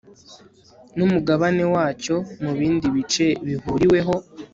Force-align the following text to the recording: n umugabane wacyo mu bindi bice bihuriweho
n 0.95 0.99
umugabane 1.05 1.63
wacyo 1.73 2.15
mu 2.43 2.51
bindi 2.59 2.87
bice 2.95 3.25
bihuriweho 3.45 4.15